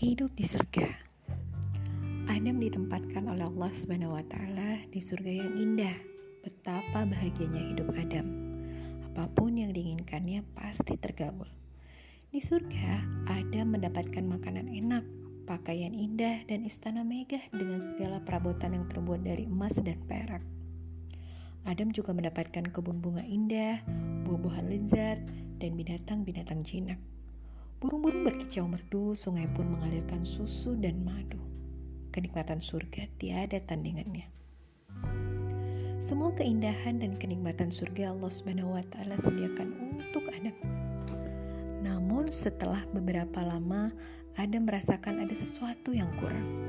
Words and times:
hidup 0.00 0.32
di 0.32 0.48
surga. 0.48 0.88
Adam 2.32 2.56
ditempatkan 2.56 3.28
oleh 3.28 3.44
Allah 3.44 3.68
taala 4.24 4.80
di 4.88 4.96
surga 4.96 5.44
yang 5.44 5.52
indah. 5.60 5.92
Betapa 6.40 7.04
bahagianya 7.04 7.68
hidup 7.68 7.92
Adam. 7.92 8.24
Apa 9.12 9.28
pun 9.28 9.60
yang 9.60 9.76
diinginkannya 9.76 10.40
pasti 10.56 10.96
tergabul. 10.96 11.52
Di 12.32 12.40
surga, 12.40 13.04
Adam 13.28 13.76
mendapatkan 13.76 14.24
makanan 14.24 14.72
enak, 14.72 15.04
pakaian 15.44 15.92
indah, 15.92 16.48
dan 16.48 16.64
istana 16.64 17.04
megah 17.04 17.52
dengan 17.52 17.84
segala 17.84 18.24
perabotan 18.24 18.72
yang 18.72 18.88
terbuat 18.88 19.20
dari 19.20 19.44
emas 19.44 19.76
dan 19.84 20.00
perak. 20.08 20.40
Adam 21.68 21.92
juga 21.92 22.16
mendapatkan 22.16 22.72
kebun 22.72 23.04
bunga 23.04 23.20
indah, 23.20 23.84
buah-buahan 24.24 24.64
lezat, 24.64 25.20
dan 25.60 25.76
binatang-binatang 25.76 26.64
jinak. 26.64 26.96
Burung-burung 27.80 28.28
berkicau 28.28 28.68
merdu, 28.68 29.16
sungai 29.16 29.48
pun 29.56 29.64
mengalirkan 29.72 30.20
susu 30.28 30.76
dan 30.76 31.00
madu. 31.00 31.40
Kenikmatan 32.12 32.60
surga 32.60 33.08
tiada 33.16 33.56
tandingannya. 33.56 34.28
Semua 35.96 36.28
keindahan 36.36 37.00
dan 37.00 37.16
kenikmatan 37.16 37.72
surga 37.72 38.12
Allah 38.12 38.28
Subhanahu 38.28 38.76
wa 38.76 38.84
taala 38.84 39.16
sediakan 39.24 39.96
untuk 39.96 40.28
Adam. 40.28 40.52
Namun 41.80 42.28
setelah 42.28 42.84
beberapa 42.92 43.40
lama 43.40 43.88
Adam 44.36 44.68
merasakan 44.68 45.24
ada 45.24 45.32
sesuatu 45.32 45.96
yang 45.96 46.12
kurang. 46.20 46.68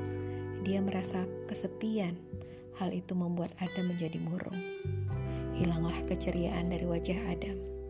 Dia 0.64 0.80
merasa 0.80 1.28
kesepian. 1.44 2.16
Hal 2.80 2.88
itu 2.88 3.12
membuat 3.12 3.52
Adam 3.60 3.92
menjadi 3.92 4.16
murung. 4.16 4.56
Hilanglah 5.60 6.08
keceriaan 6.08 6.72
dari 6.72 6.88
wajah 6.88 7.20
Adam 7.28 7.81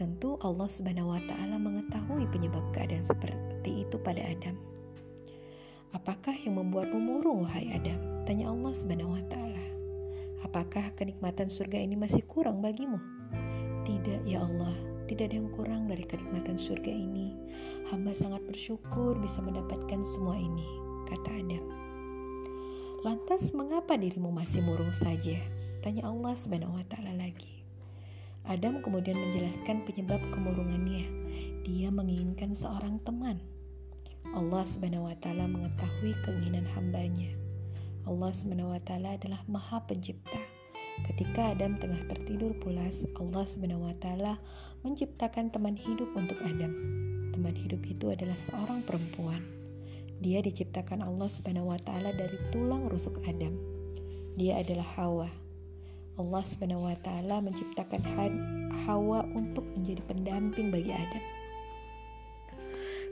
Tentu 0.00 0.40
Allah 0.40 0.64
Subhanahu 0.64 1.12
wa 1.12 1.20
taala 1.28 1.60
mengetahui 1.60 2.24
penyebab 2.32 2.64
keadaan 2.72 3.04
seperti 3.04 3.84
itu 3.84 4.00
pada 4.00 4.24
Adam. 4.32 4.56
Apakah 5.92 6.32
yang 6.40 6.56
membuatmu 6.56 6.96
murung 6.96 7.44
wahai 7.44 7.68
Adam? 7.76 8.24
Tanya 8.24 8.48
Allah 8.48 8.72
Subhanahu 8.72 9.12
wa 9.12 9.20
taala. 9.28 9.60
Apakah 10.40 10.96
kenikmatan 10.96 11.52
surga 11.52 11.84
ini 11.84 12.00
masih 12.00 12.24
kurang 12.24 12.64
bagimu? 12.64 12.96
Tidak 13.84 14.24
ya 14.24 14.40
Allah, 14.40 14.72
tidak 15.04 15.28
ada 15.28 15.36
yang 15.36 15.52
kurang 15.52 15.84
dari 15.84 16.08
kenikmatan 16.08 16.56
surga 16.56 16.88
ini. 16.88 17.36
Hamba 17.92 18.16
sangat 18.16 18.40
bersyukur 18.48 19.20
bisa 19.20 19.44
mendapatkan 19.44 20.00
semua 20.00 20.40
ini, 20.40 20.64
kata 21.12 21.28
Adam. 21.28 21.64
Lantas 23.04 23.52
mengapa 23.52 24.00
dirimu 24.00 24.32
masih 24.32 24.64
murung 24.64 24.96
saja? 24.96 25.44
Tanya 25.84 26.08
Allah 26.08 26.32
Subhanahu 26.40 26.80
wa 26.80 26.88
taala 26.88 27.12
lagi. 27.20 27.59
Adam 28.48 28.80
kemudian 28.80 29.20
menjelaskan 29.20 29.84
penyebab 29.84 30.22
kemurungannya. 30.32 31.04
Dia 31.66 31.92
menginginkan 31.92 32.56
seorang 32.56 33.02
teman. 33.04 33.42
Allah 34.32 34.64
Subhanahu 34.64 35.10
wa 35.10 35.16
taala 35.18 35.44
mengetahui 35.50 36.16
keinginan 36.24 36.64
hambanya. 36.72 37.34
Allah 38.08 38.32
Subhanahu 38.32 38.72
wa 38.72 38.80
taala 38.80 39.18
adalah 39.18 39.42
Maha 39.50 39.84
Pencipta. 39.84 40.40
Ketika 41.04 41.52
Adam 41.52 41.76
tengah 41.80 42.00
tertidur 42.08 42.56
pulas, 42.60 43.04
Allah 43.16 43.44
Subhanahu 43.44 43.88
wa 43.88 43.96
taala 44.00 44.40
menciptakan 44.84 45.52
teman 45.52 45.76
hidup 45.76 46.08
untuk 46.16 46.40
Adam. 46.44 46.72
Teman 47.32 47.56
hidup 47.56 47.80
itu 47.84 48.08
adalah 48.12 48.36
seorang 48.36 48.84
perempuan. 48.84 49.40
Dia 50.20 50.44
diciptakan 50.44 51.00
Allah 51.00 51.28
Subhanahu 51.32 51.72
wa 51.72 51.80
taala 51.80 52.12
dari 52.12 52.36
tulang 52.52 52.88
rusuk 52.88 53.20
Adam. 53.24 53.56
Dia 54.36 54.60
adalah 54.60 54.84
Hawa. 54.96 55.49
Allah 56.20 56.44
taala 57.00 57.40
menciptakan 57.40 58.04
Hawa 58.84 59.24
untuk 59.32 59.64
menjadi 59.72 60.04
pendamping 60.04 60.68
bagi 60.68 60.92
Adam. 60.92 61.24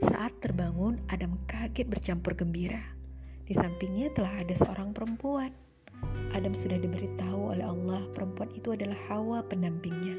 Saat 0.05 0.37
terbangun, 0.39 1.01
Adam 1.11 1.35
kaget 1.49 1.89
bercampur 1.89 2.37
gembira. 2.37 2.79
Di 3.43 3.57
sampingnya 3.57 4.13
telah 4.13 4.31
ada 4.39 4.55
seorang 4.55 4.93
perempuan. 4.93 5.49
Adam 6.31 6.53
sudah 6.53 6.77
diberitahu 6.79 7.57
oleh 7.57 7.65
Allah 7.65 8.05
perempuan 8.15 8.47
itu 8.53 8.71
adalah 8.71 8.95
Hawa 9.09 9.43
pendampingnya. 9.49 10.15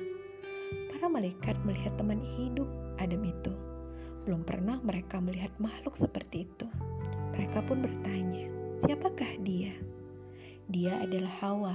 Para 0.93 1.07
malaikat 1.09 1.57
melihat 1.65 1.97
teman 1.97 2.21
hidup 2.21 2.69
Adam 3.01 3.23
itu. 3.25 3.55
Belum 4.29 4.45
pernah 4.45 4.83
mereka 4.85 5.17
melihat 5.23 5.55
makhluk 5.57 5.97
seperti 5.97 6.45
itu. 6.45 6.69
Mereka 7.33 7.65
pun 7.65 7.81
bertanya, 7.81 8.51
"Siapakah 8.85 9.41
dia?" 9.41 9.73
Dia 10.69 11.01
adalah 11.01 11.33
Hawa, 11.41 11.75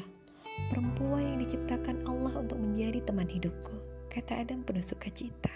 perempuan 0.72 1.36
yang 1.36 1.40
diciptakan 1.44 2.04
Allah 2.08 2.40
untuk 2.40 2.60
menjadi 2.60 3.04
teman 3.04 3.28
hidupku, 3.28 3.76
kata 4.08 4.44
Adam 4.48 4.64
penuh 4.64 4.84
sukacita. 4.84 5.52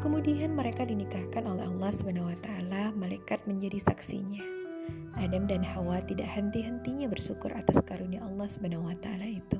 Kemudian 0.00 0.56
mereka 0.56 0.88
dinikahkan 0.88 1.44
oleh 1.44 1.68
Allah 1.68 1.92
SWT, 1.92 2.48
malaikat 2.96 3.44
menjadi 3.44 3.78
saksinya. 3.84 4.40
Adam 5.20 5.44
dan 5.44 5.60
Hawa 5.60 6.00
tidak 6.08 6.26
henti-hentinya 6.32 7.04
bersyukur 7.06 7.52
atas 7.52 7.78
karunia 7.84 8.24
Allah 8.24 8.48
SWT 8.48 9.06
itu. 9.28 9.58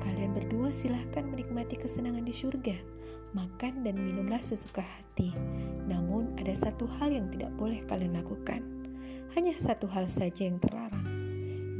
Kalian 0.00 0.32
berdua 0.32 0.72
silahkan 0.72 1.28
menikmati 1.28 1.76
kesenangan 1.76 2.24
di 2.24 2.32
surga, 2.32 2.76
makan 3.36 3.84
dan 3.84 4.00
minumlah 4.00 4.40
sesuka 4.40 4.80
hati. 4.80 5.36
Namun 5.84 6.32
ada 6.40 6.56
satu 6.56 6.88
hal 6.96 7.12
yang 7.12 7.28
tidak 7.28 7.52
boleh 7.60 7.84
kalian 7.84 8.16
lakukan. 8.16 8.64
Hanya 9.36 9.52
satu 9.60 9.84
hal 9.90 10.08
saja 10.08 10.48
yang 10.48 10.62
terlarang 10.62 11.13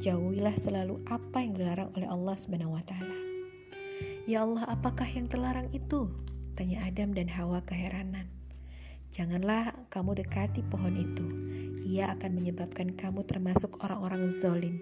jauhilah 0.05 0.53
selalu 0.61 1.01
apa 1.09 1.41
yang 1.41 1.57
dilarang 1.57 1.89
oleh 1.97 2.05
Allah 2.05 2.37
Subhanahu 2.37 2.77
wa 2.77 2.85
taala. 2.85 3.17
Ya 4.29 4.45
Allah, 4.45 4.69
apakah 4.69 5.09
yang 5.09 5.33
terlarang 5.33 5.73
itu? 5.73 6.13
Tanya 6.53 6.85
Adam 6.85 7.17
dan 7.17 7.25
Hawa 7.33 7.65
keheranan. 7.65 8.29
Janganlah 9.17 9.73
kamu 9.89 10.21
dekati 10.21 10.61
pohon 10.69 10.93
itu. 11.01 11.25
Ia 11.89 12.13
akan 12.21 12.37
menyebabkan 12.37 12.93
kamu 12.93 13.25
termasuk 13.25 13.81
orang-orang 13.81 14.29
zolim. 14.29 14.77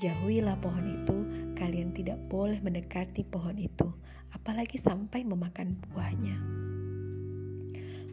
Jauhilah 0.00 0.56
pohon 0.64 1.04
itu, 1.04 1.16
kalian 1.52 1.92
tidak 1.92 2.16
boleh 2.32 2.56
mendekati 2.64 3.28
pohon 3.28 3.60
itu, 3.60 3.92
apalagi 4.32 4.80
sampai 4.80 5.20
memakan 5.28 5.76
buahnya. 5.92 6.36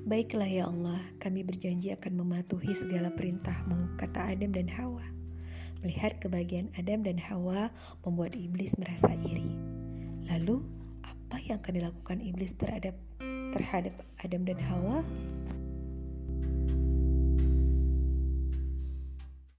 Baiklah 0.03 0.51
ya 0.51 0.67
Allah, 0.67 0.99
kami 1.23 1.47
berjanji 1.47 1.95
akan 1.95 2.19
mematuhi 2.19 2.75
segala 2.75 3.15
perintahmu, 3.15 3.95
kata 3.95 4.35
Adam 4.35 4.51
dan 4.51 4.67
Hawa. 4.67 5.22
Melihat 5.83 6.15
kebahagiaan 6.23 6.71
Adam 6.79 7.03
dan 7.03 7.19
Hawa 7.19 7.67
membuat 8.07 8.39
iblis 8.39 8.71
merasa 8.79 9.11
iri. 9.19 9.51
Lalu, 10.31 10.63
apa 11.03 11.43
yang 11.43 11.59
akan 11.59 11.73
dilakukan 11.75 12.17
iblis 12.23 12.55
terhadap 12.55 12.95
terhadap 13.51 13.91
Adam 14.23 14.47
dan 14.47 14.57
Hawa? 14.63 15.03